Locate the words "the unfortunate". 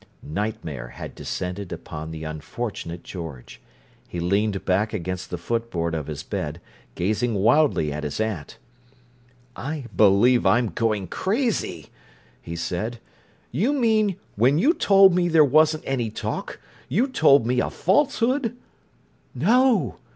2.09-3.03